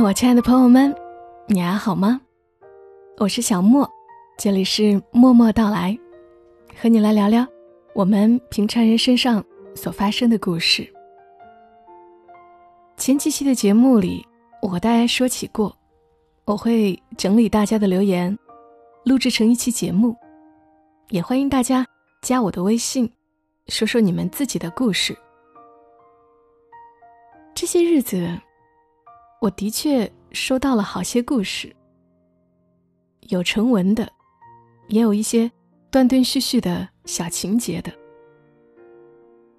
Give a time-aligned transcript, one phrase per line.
[0.00, 0.94] 我亲爱的朋友们，
[1.48, 2.20] 你还好吗？
[3.16, 3.88] 我是小莫，
[4.38, 5.98] 这里是默默到来，
[6.80, 7.44] 和你来聊聊
[7.94, 10.88] 我们平常人身上所发生的故事。
[12.96, 14.24] 前几期的节目里，
[14.62, 15.76] 我和大家说起过，
[16.44, 18.36] 我会整理大家的留言，
[19.04, 20.16] 录制成一期节目，
[21.08, 21.84] 也欢迎大家
[22.22, 23.10] 加我的微信，
[23.66, 25.16] 说说你们自己的故事。
[27.52, 28.38] 这些日子。
[29.40, 31.72] 我的确收到了好些故事，
[33.28, 34.10] 有成文的，
[34.88, 35.48] 也有一些
[35.92, 37.92] 断断续续的小情节的，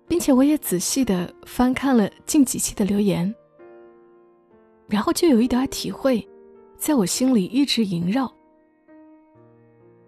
[0.05, 3.33] 并且我也仔细的翻看了近几期的留言，
[4.89, 6.27] 然后就有一点体会，
[6.77, 8.29] 在我心里一直萦绕。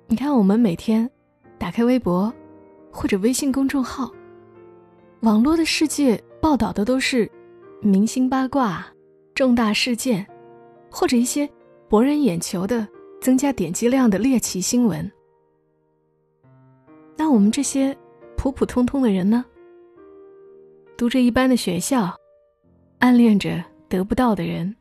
[0.08, 1.10] 你看，我们每天
[1.58, 2.32] 打开微博
[2.92, 4.12] 或者微信公众号，
[5.22, 7.32] 网络的世界报道的都是
[7.82, 8.86] 明星八卦。
[9.42, 10.24] 重大事件，
[10.88, 11.50] 或者一些
[11.90, 12.88] 博人眼球的、
[13.20, 15.12] 增加点击量的猎奇新闻，
[17.18, 17.98] 那我们这些
[18.38, 19.44] 普普通通的人呢？
[20.96, 22.16] 读着一般的学校，
[23.00, 24.76] 暗恋着得不到的人，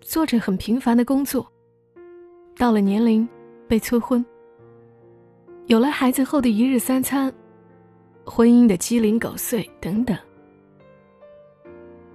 [0.00, 1.46] 做着很平凡的工作，
[2.56, 3.28] 到了年龄
[3.68, 4.24] 被催婚，
[5.66, 7.30] 有了孩子后的一日三餐，
[8.24, 10.16] 婚姻的鸡零狗碎等等，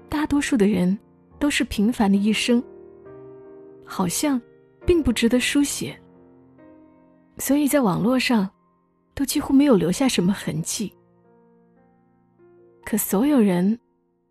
[0.09, 0.97] 大多数的人。
[1.39, 2.61] 都是平凡的一生，
[3.85, 4.39] 好像
[4.85, 5.99] 并不值得书写，
[7.37, 8.49] 所以在网络上
[9.15, 10.93] 都几乎没有留下什么痕迹。
[12.83, 13.79] 可所有人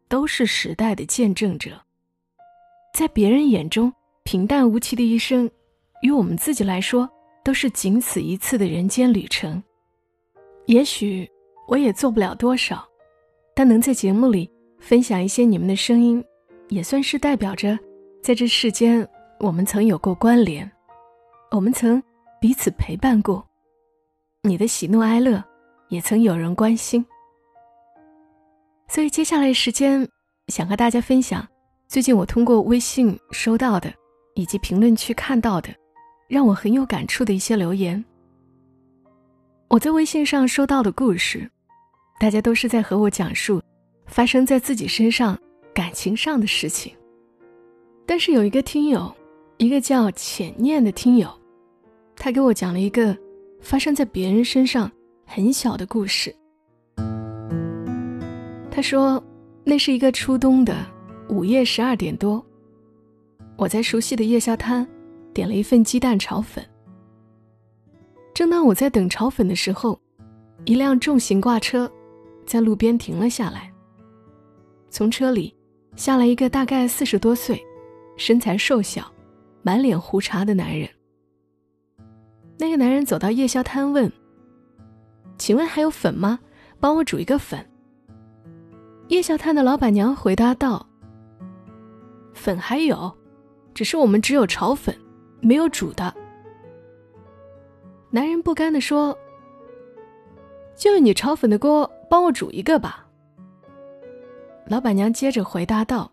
[0.08, 1.80] 都是时代的见证者，
[2.92, 3.92] 在别人眼中
[4.24, 5.50] 平淡无奇的一生，
[6.02, 7.08] 于我们自己来说
[7.44, 9.62] 都是仅此一次的人间旅程。
[10.66, 11.26] 也许
[11.68, 12.86] 我也做不了多少，
[13.54, 16.22] 但能在节目里分享一些你们的声音。
[16.68, 17.78] 也算是代表着，
[18.22, 19.06] 在这世间，
[19.40, 20.70] 我们曾有过关联，
[21.50, 22.02] 我们曾
[22.40, 23.46] 彼此陪伴过，
[24.42, 25.42] 你的喜怒哀乐，
[25.88, 27.04] 也曾有人关心。
[28.86, 30.06] 所以接下来时间，
[30.48, 31.46] 想和大家分享
[31.86, 33.92] 最近我通过微信收到的，
[34.34, 35.70] 以及评论区看到的，
[36.28, 38.04] 让我很有感触的一些留言。
[39.68, 41.50] 我在微信上收到的故事，
[42.20, 43.62] 大家都是在和我讲述
[44.06, 45.38] 发生在自己身上。
[45.78, 46.92] 感情上的事情，
[48.04, 49.14] 但是有一个听友，
[49.58, 51.30] 一个叫浅念的听友，
[52.16, 53.16] 他给我讲了一个
[53.60, 54.90] 发生在别人身上
[55.24, 56.34] 很小的故事。
[58.72, 59.22] 他说，
[59.62, 60.84] 那是一个初冬的
[61.28, 62.44] 午夜十二点多，
[63.56, 64.84] 我在熟悉的夜宵摊
[65.32, 66.68] 点了一份鸡蛋炒粉。
[68.34, 69.96] 正当我在等炒粉的时候，
[70.64, 71.88] 一辆重型挂车
[72.44, 73.72] 在路边停了下来，
[74.90, 75.54] 从车里。
[75.98, 77.60] 下来一个大概四十多岁、
[78.16, 79.12] 身材瘦小、
[79.62, 80.88] 满脸胡茬的男人。
[82.56, 84.10] 那个男人走到夜宵摊问
[85.38, 86.38] ：“请问还有粉吗？
[86.78, 87.68] 帮我煮一个粉。”
[89.08, 90.86] 夜宵摊的老板娘回答道
[92.32, 93.12] ：“粉还有，
[93.74, 94.96] 只是我们只有炒粉，
[95.40, 96.14] 没有煮的。”
[98.10, 99.18] 男人不甘地说
[100.78, 103.04] ：“就用你炒粉的锅帮我煮一个吧。”
[104.68, 106.12] 老板娘接着回答道：“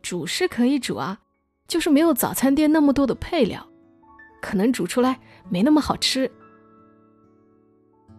[0.00, 1.18] 煮是可以煮啊，
[1.66, 3.66] 就是没有早餐店那么多的配料，
[4.40, 5.18] 可能煮出来
[5.48, 6.30] 没那么好吃。”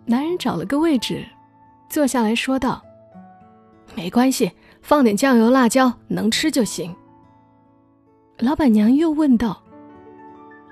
[0.05, 1.25] 男人找了个位置，
[1.89, 2.83] 坐下来说道
[3.95, 6.93] ：“没关系，放点酱油、辣椒，能吃就行。”
[8.39, 9.63] 老板娘又问道：“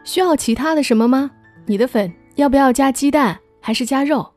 [0.03, 1.31] 需要其他的什么吗？
[1.65, 4.33] 你的粉要不要加鸡蛋，还是加肉？”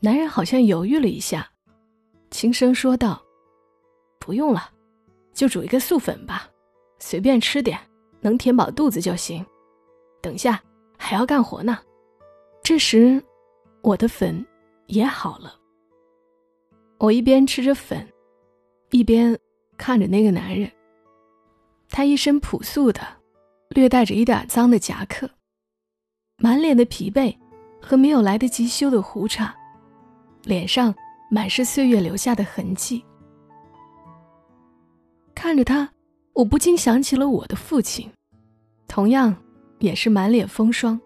[0.00, 1.49] 男人好像犹豫了一下。
[2.30, 3.20] 轻声说道
[4.20, 4.70] ：“不用了，
[5.34, 6.48] 就煮一个素粉吧，
[6.98, 7.78] 随便吃点，
[8.20, 9.44] 能填饱肚子就行。
[10.22, 10.62] 等下
[10.96, 11.78] 还要干活呢。”
[12.62, 13.22] 这时，
[13.82, 14.46] 我的粉
[14.86, 15.56] 也好了。
[16.98, 18.06] 我一边吃着粉，
[18.90, 19.36] 一边
[19.76, 20.70] 看着那个男人。
[21.88, 23.00] 他一身朴素的、
[23.70, 25.28] 略带着一点脏的夹克，
[26.36, 27.36] 满脸的疲惫
[27.82, 29.52] 和没有来得及修的胡茬，
[30.44, 30.94] 脸上。
[31.30, 33.02] 满是岁月留下的痕迹。
[35.34, 35.88] 看着他，
[36.34, 38.10] 我不禁想起了我的父亲，
[38.88, 39.34] 同样
[39.78, 41.00] 也是满脸风霜，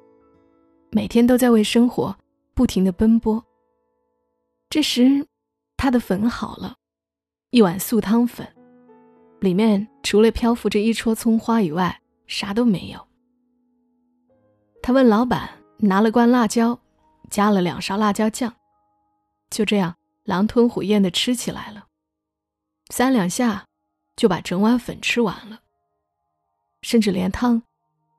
[0.91, 2.17] 每天都在为生活
[2.55, 3.45] 不停的奔波。
[4.71, 5.25] 这时，
[5.77, 6.75] 他的粉好了，
[7.51, 8.45] 一碗素汤粉，
[9.41, 13.07] 里面除了漂浮着一撮葱花以外，啥都没有。
[14.83, 15.49] 他问老板
[15.79, 16.79] 拿了罐辣椒，
[17.31, 18.53] 加了两勺辣椒酱，
[19.51, 19.95] 就这样。
[20.25, 21.87] 狼吞虎咽的吃起来了，
[22.89, 23.67] 三两下，
[24.17, 25.61] 就把整碗粉吃完了，
[26.81, 27.63] 甚至连汤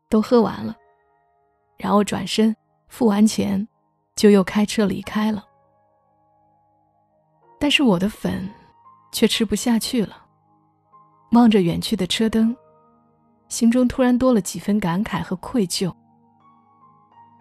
[0.07, 0.75] 都喝完了，
[1.78, 2.56] 然后转身
[2.88, 3.68] 付完钱，
[4.16, 5.44] 就又开车离开了。
[7.60, 8.48] 但是我的粉
[9.12, 10.28] 却吃不下去了，
[11.31, 12.56] 望着远去的车灯，
[13.50, 15.92] 心中突然多了几分感慨和愧疚，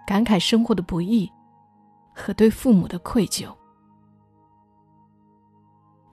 [0.07, 1.31] 感慨生活的不易
[2.15, 3.55] 和对父母的愧疚。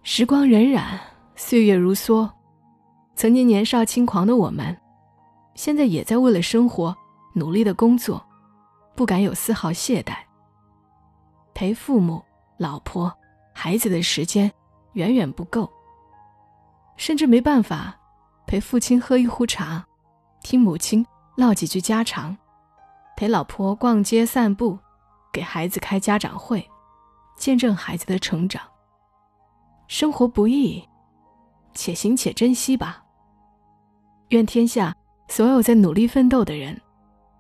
[0.03, 1.00] 时光荏苒，
[1.36, 2.27] 岁月如梭，
[3.15, 4.75] 曾经年少轻狂的我们，
[5.53, 6.95] 现在也在为了生活
[7.36, 8.25] 努力的工作，
[8.95, 10.15] 不敢有丝毫懈怠。
[11.53, 12.19] 陪父母、
[12.57, 13.13] 老婆、
[13.53, 14.51] 孩子的时间
[14.94, 15.71] 远远不够，
[16.97, 17.95] 甚至没办法
[18.47, 19.86] 陪父亲喝一壶茶，
[20.42, 21.06] 听母亲
[21.38, 22.36] 唠几句家常，
[23.15, 24.80] 陪老婆逛街散步，
[25.31, 26.68] 给孩子开家长会，
[27.38, 28.63] 见证孩子的成长。
[29.91, 30.81] 生活不易，
[31.73, 33.03] 且行且珍惜吧。
[34.29, 34.95] 愿天下
[35.27, 36.79] 所有在努力奋斗的人，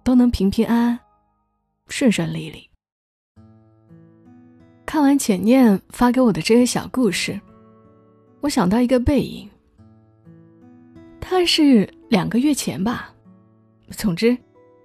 [0.03, 0.99] 都能平平安安、
[1.87, 2.69] 顺顺利利。
[4.85, 7.39] 看完浅念发给我的这个小故事，
[8.41, 9.49] 我想到一个背影。
[11.21, 13.13] 他是两个月前吧，
[13.91, 14.37] 总之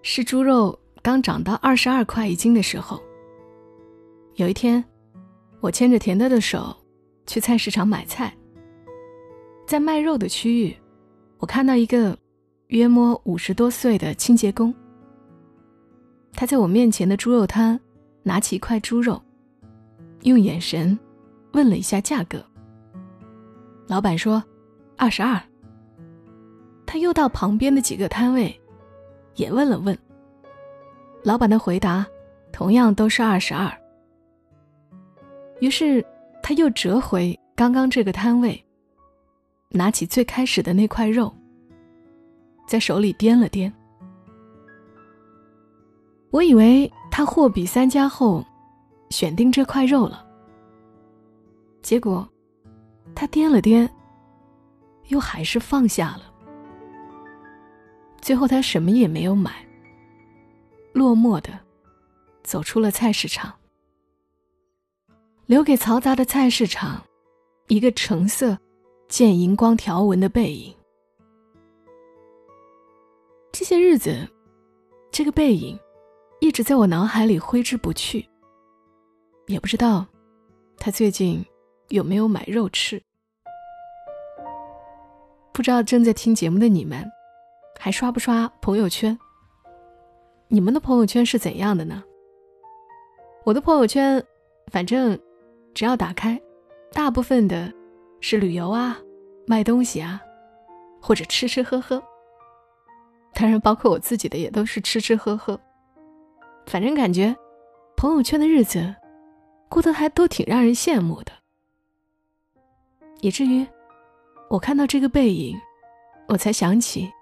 [0.02, 3.02] 是猪肉刚涨到二十二块一斤的时候。
[4.36, 4.84] 有一天，
[5.58, 6.72] 我牵着甜的的手。
[7.26, 8.32] 去菜市场买菜，
[9.66, 10.76] 在卖肉的区域，
[11.38, 12.16] 我看到一个
[12.68, 14.72] 约摸五十多岁的清洁工。
[16.32, 17.78] 他在我面前的猪肉摊
[18.22, 19.20] 拿起一块猪肉，
[20.22, 20.96] 用眼神
[21.52, 22.44] 问了一下价格。
[23.88, 24.42] 老板说
[24.96, 25.40] 二十二。
[26.86, 28.60] 他又到旁边的几个摊位，
[29.34, 29.98] 也问了问。
[31.24, 32.06] 老板的回答
[32.52, 33.68] 同样都是二十二。
[35.58, 36.04] 于是。
[36.48, 38.64] 他又折回刚刚这个摊位，
[39.70, 41.34] 拿起最开始的那块肉，
[42.68, 43.72] 在手里掂了掂。
[46.30, 48.46] 我以为他货比三家后，
[49.10, 50.24] 选定这块肉了。
[51.82, 52.24] 结果，
[53.12, 53.88] 他掂了掂，
[55.08, 56.32] 又还是放下了。
[58.20, 59.66] 最后，他什么也没有买，
[60.92, 61.50] 落寞的
[62.44, 63.52] 走出了菜市场。
[65.46, 67.00] 留给嘈杂的菜市场，
[67.68, 68.58] 一个橙色、
[69.06, 70.74] 见荧光条纹的背影。
[73.52, 74.28] 这些日子，
[75.12, 75.78] 这个背影
[76.40, 78.28] 一直在我脑海里挥之不去。
[79.46, 80.04] 也不知道
[80.76, 81.46] 他最近
[81.90, 83.00] 有没有买肉吃。
[85.52, 87.08] 不知道正在听节目的你们，
[87.78, 89.16] 还刷不刷朋友圈？
[90.48, 92.02] 你们的朋友圈是怎样的呢？
[93.44, 94.20] 我的朋友圈，
[94.72, 95.16] 反正。
[95.76, 96.40] 只要打开，
[96.90, 97.70] 大部分的
[98.22, 98.96] 是旅游啊、
[99.46, 100.18] 卖东西啊，
[101.02, 102.02] 或者吃吃喝喝。
[103.34, 105.60] 当然，包括我自己的也都是吃吃喝喝。
[106.64, 107.36] 反正感觉
[107.94, 108.94] 朋友圈的日子
[109.68, 111.32] 过得还都挺让人羡慕的，
[113.20, 113.66] 以至于
[114.48, 115.54] 我看到这个背影，
[116.26, 117.12] 我才想起，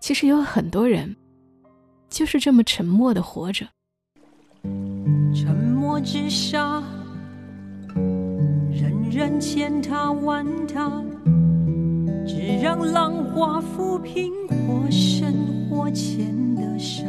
[0.00, 1.14] 其实有很多人
[2.08, 3.66] 就是这么沉默的活着。
[5.34, 6.82] 沉默之下。
[9.10, 11.02] 人千他万他，
[12.26, 15.34] 只让浪花抚平或深
[15.70, 17.06] 或浅的伤，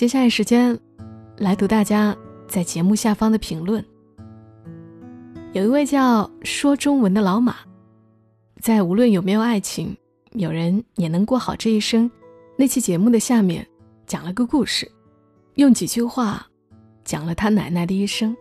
[0.00, 0.80] 接下来时间，
[1.36, 2.16] 来读大家
[2.48, 3.84] 在节目下方的评论。
[5.52, 7.56] 有一位叫说中文的老马，
[8.62, 9.94] 在无论有没有爱情，
[10.32, 12.10] 有人也能过好这一生
[12.56, 13.68] 那期节目的下面
[14.06, 14.90] 讲了个故事，
[15.56, 16.46] 用几句话
[17.04, 18.34] 讲了他奶奶的一生。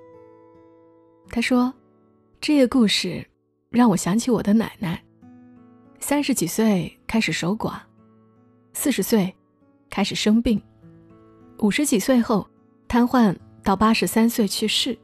[1.28, 1.74] 他说
[2.40, 3.28] ：“这个故事
[3.70, 5.04] 让我想起我的奶奶，
[6.00, 7.74] 三十几岁开始守寡，
[8.72, 9.36] 四十岁
[9.90, 10.58] 开始生病。”
[11.60, 12.48] 五十几岁后，
[12.88, 14.98] 瘫痪到八十三岁去世。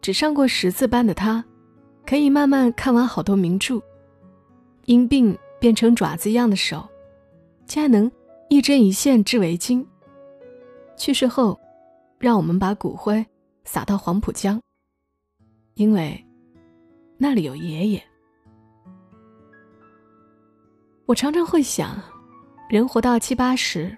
[0.00, 1.44] 只上过识字班的他，
[2.06, 3.80] 可以慢慢看完好多名著。
[4.86, 6.88] 因病变成爪子一样的手，
[7.66, 8.10] 竟然能
[8.48, 9.84] 一针一线织围巾。
[10.96, 11.60] 去世后，
[12.18, 13.24] 让我们把骨灰
[13.64, 14.58] 撒到黄浦江，
[15.74, 16.24] 因为
[17.18, 18.02] 那里有爷爷。
[21.04, 22.00] 我常常会想，
[22.70, 23.94] 人活到七八十，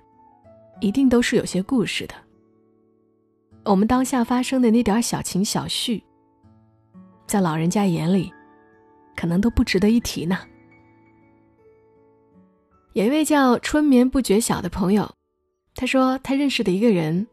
[0.82, 2.14] 一定都是有些故事的。
[3.64, 6.02] 我们当下发生的那点小情小绪，
[7.24, 8.32] 在老人家眼里，
[9.14, 10.36] 可能都不值得一提呢。
[12.94, 15.08] 有一位叫春眠不觉晓的朋友，
[15.76, 17.24] 他说他认识的一个人，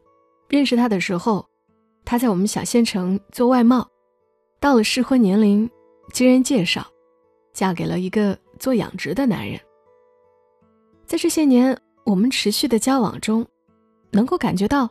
[0.48, 1.44] 认识他的时候，
[2.04, 3.84] 他在我们小县城做外贸，
[4.60, 5.68] 到了适婚年龄，
[6.12, 6.86] 经人介绍，
[7.52, 9.60] 嫁给了一个做养殖的男人。
[11.04, 13.46] 在这些年我们持续的交往中，
[14.10, 14.88] 能够感觉到。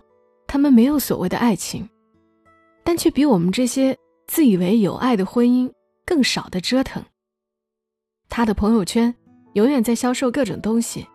[0.51, 1.87] 他们没有所谓的爱情，
[2.83, 5.71] 但却比我们这些自以为有爱的婚姻
[6.03, 7.05] 更少的折腾。
[8.29, 9.13] 他的朋友圈
[9.53, 11.05] 永远在销售各种东西，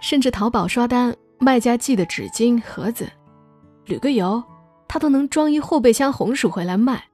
[0.00, 3.10] 甚至淘宝刷单卖家寄的纸巾盒子，
[3.86, 4.40] 旅个游，
[4.86, 7.04] 他都能装一后备箱红薯回来卖。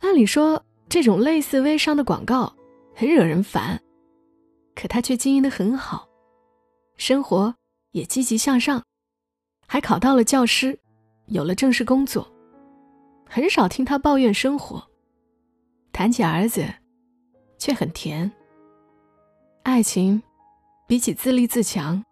[0.00, 2.52] 按理说，这种类似微商的广告
[2.96, 3.80] 很惹人烦，
[4.74, 6.08] 可他却经营的很好，
[7.04, 7.52] 生活
[7.90, 8.80] 也积极向上。
[9.66, 10.78] 还考到了教师，
[11.26, 12.32] 有了正式工作，
[13.28, 14.80] 很少听他抱怨生活。
[15.92, 16.64] 谈起儿子，
[17.58, 18.30] 却很甜。
[19.64, 20.22] 爱情，
[20.86, 22.04] 比起自立自强，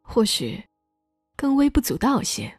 [0.00, 0.64] 或许
[1.36, 2.50] 更微不足道些。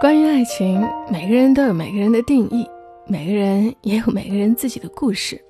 [0.00, 0.80] 关于爱情，
[1.12, 2.66] 每个人都有每个人的定义，
[3.06, 5.44] 每个人也有每个人自己的故事。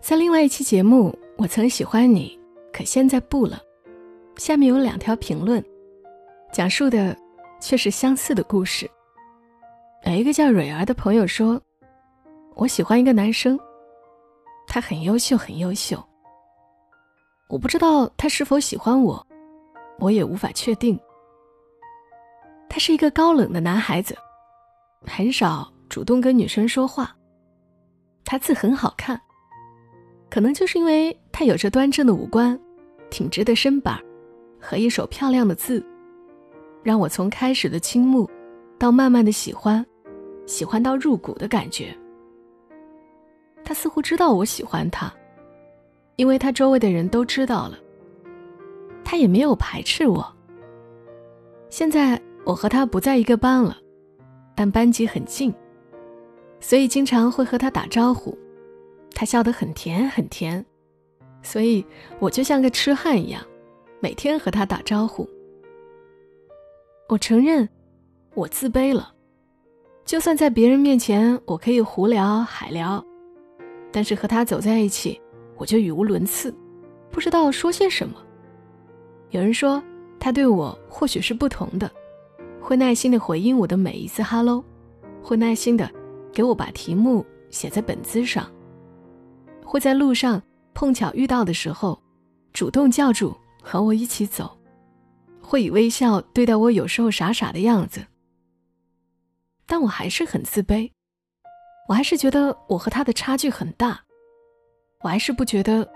[0.00, 2.38] 在另外一期节目，我曾喜欢你。
[2.72, 3.60] 可现在不了。
[4.36, 5.62] 下面有两条评论，
[6.52, 7.14] 讲述的
[7.60, 8.88] 却是相似的故事。
[10.04, 11.60] 有一个叫蕊儿的朋友说
[12.56, 13.58] ：“我喜欢一个男生，
[14.66, 16.02] 他很优秀，很优秀。
[17.48, 19.26] 我不知道他是否喜欢我，
[19.98, 20.98] 我也无法确定。
[22.68, 24.16] 他是一个高冷的男孩子，
[25.06, 27.14] 很少主动跟女生说话。
[28.24, 29.20] 他字很好看。”
[30.30, 32.58] 可能就是因为他有着端正的五官、
[33.10, 33.98] 挺直的身板
[34.60, 35.84] 和一手漂亮的字，
[36.84, 38.30] 让我从开始的倾慕，
[38.78, 39.84] 到慢慢的喜欢，
[40.46, 41.92] 喜欢到入骨的感觉。
[43.64, 45.12] 他似乎知道我喜欢他，
[46.14, 47.76] 因为他周围的人都知道了。
[49.04, 50.24] 他也没有排斥我。
[51.68, 53.76] 现在我和他不在一个班了，
[54.54, 55.52] 但班级很近，
[56.60, 58.38] 所以经常会和他打招呼。
[59.14, 60.64] 他笑得很甜很甜，
[61.42, 61.84] 所以
[62.18, 63.42] 我就像个痴汉一样，
[64.00, 65.28] 每天和他打招呼。
[67.08, 67.68] 我承认，
[68.34, 69.12] 我自卑了。
[70.04, 73.04] 就算在别人面前我可以胡聊海聊，
[73.92, 75.20] 但是和他走在一起，
[75.56, 76.54] 我就语无伦次，
[77.10, 78.16] 不知道说些什么。
[79.30, 79.82] 有人说
[80.18, 81.90] 他对我或许是不同的，
[82.60, 84.64] 会耐心的回应我的每一次 “hello”，
[85.22, 85.88] 会耐心的
[86.32, 88.50] 给我把题目写在本子上。
[89.70, 90.42] 会在路上
[90.74, 91.96] 碰巧遇到的时候，
[92.52, 94.58] 主动叫住和我一起走，
[95.40, 98.04] 会以微笑对待我有时候傻傻的样子。
[99.66, 100.90] 但我还是很自卑，
[101.88, 104.00] 我还是觉得我和他的差距很大，
[105.02, 105.88] 我还是不觉得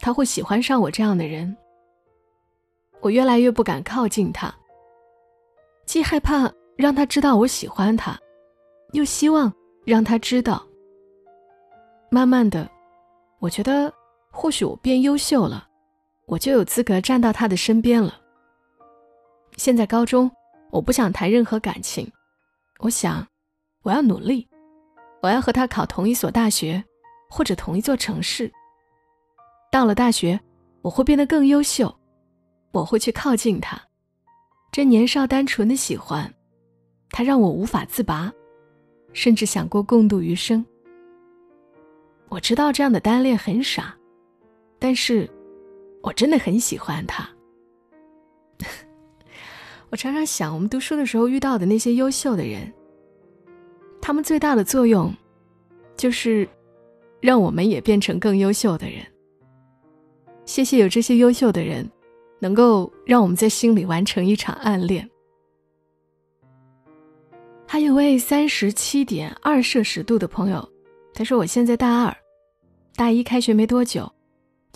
[0.00, 1.56] 他会喜欢上我这样的人。
[3.00, 4.52] 我越来越不敢靠近他，
[5.86, 8.18] 既害怕让他知道我喜欢他，
[8.94, 9.52] 又希望
[9.84, 10.60] 让他知道。
[12.10, 12.68] 慢慢的。
[13.42, 13.92] 我觉得，
[14.30, 15.66] 或许我变优秀了，
[16.26, 18.20] 我就有资格站到他的身边了。
[19.56, 20.30] 现在高中，
[20.70, 22.08] 我不想谈任何感情，
[22.78, 23.26] 我想，
[23.82, 24.48] 我要努力，
[25.22, 26.84] 我要和他考同一所大学，
[27.28, 28.48] 或者同一座城市。
[29.72, 30.38] 到了大学，
[30.80, 31.92] 我会变得更优秀，
[32.70, 33.76] 我会去靠近他。
[34.70, 36.32] 这年少单纯的喜欢，
[37.10, 38.32] 他让我无法自拔，
[39.12, 40.64] 甚至想过共度余生。
[42.32, 43.94] 我知道这样的单恋很傻，
[44.78, 45.28] 但是，
[46.02, 47.28] 我真的很喜欢他。
[49.90, 52.72] 我常常想，我们读书的时候遇到的那些优秀的人，
[54.00, 55.14] 他们最大的作用，
[55.94, 56.48] 就是
[57.20, 59.04] 让我们也变成更优秀的人。
[60.46, 61.86] 谢谢有这些优秀的人，
[62.38, 65.06] 能够让我们在心里完成一场暗恋。
[67.68, 70.66] 还有位三十七点二摄氏度的朋友，
[71.12, 72.16] 他说：“我现在大二。”
[72.94, 74.10] 大一开学没多久，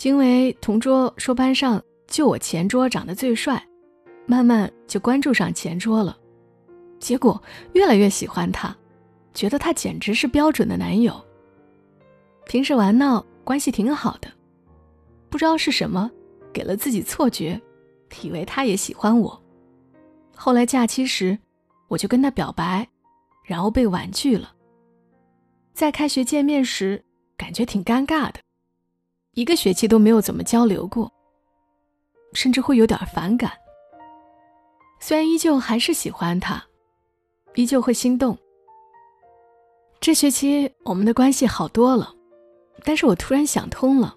[0.01, 3.63] 因为同桌说班上就我前桌长得最帅，
[4.25, 6.17] 慢慢就关注上前桌了。
[6.99, 7.41] 结果
[7.73, 8.75] 越来越喜欢他，
[9.33, 11.13] 觉得他简直是标准的男友。
[12.45, 14.27] 平时玩闹关系挺好的，
[15.29, 16.09] 不知道是什么
[16.51, 17.61] 给了自己错觉，
[18.23, 19.39] 以为他也喜欢我。
[20.35, 21.37] 后来假期时，
[21.87, 22.87] 我就跟他表白，
[23.43, 24.53] 然后被婉拒了。
[25.73, 27.03] 在开学见面时，
[27.37, 28.39] 感觉挺尴尬的，
[29.31, 31.11] 一个学期都没有怎么交流过，
[32.33, 33.51] 甚至会有点反感。
[34.99, 36.63] 虽然依旧还是喜欢他。
[37.55, 38.37] 依旧会心动。
[39.99, 42.13] 这学期我们的关系好多了，
[42.83, 44.15] 但是我突然想通了，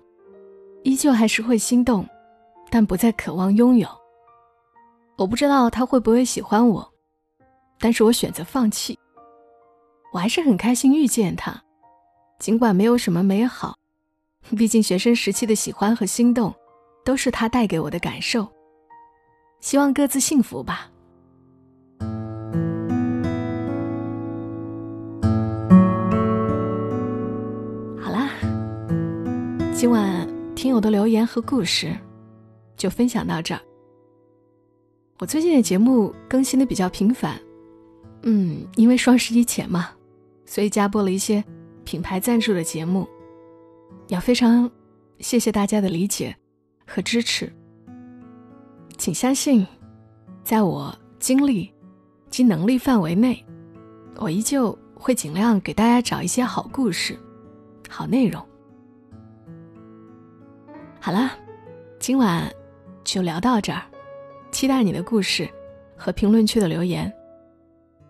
[0.82, 2.06] 依旧还是会心动，
[2.70, 3.88] 但不再渴望拥有。
[5.16, 6.86] 我不知道他会不会喜欢我，
[7.78, 8.98] 但是我选择放弃。
[10.12, 11.62] 我还是很开心遇见他，
[12.40, 13.76] 尽管没有什么美好，
[14.56, 16.54] 毕竟学生时期的喜欢和心动，
[17.04, 18.48] 都是他带给我的感受。
[19.60, 20.90] 希望各自幸福吧。
[28.00, 28.30] 好啦
[29.74, 31.94] 今晚听友的留言和故事，
[32.74, 33.60] 就分享到这儿。
[35.18, 37.38] 我最近的节目更新的比较频繁，
[38.22, 39.90] 嗯，因为双十一前嘛，
[40.46, 41.44] 所以加播了一些
[41.84, 43.08] 品牌赞助的节目，
[44.08, 44.70] 要非常
[45.18, 46.34] 谢谢大家的理解
[46.86, 47.52] 和支持。
[48.96, 49.66] 请相信，
[50.44, 51.72] 在我精力
[52.28, 53.44] 及能力范围内，
[54.16, 57.18] 我依旧会尽量给大家找一些好故事、
[57.88, 58.44] 好内容。
[61.00, 61.32] 好了，
[61.98, 62.50] 今晚
[63.02, 63.82] 就聊到这儿，
[64.52, 65.48] 期待你的故事
[65.96, 67.10] 和评论区的留言。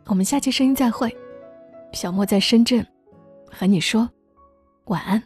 [0.06, 1.16] 我们下期声音再会，
[1.92, 2.84] 小莫在深圳
[3.50, 4.08] 和你说
[4.86, 5.22] 晚安。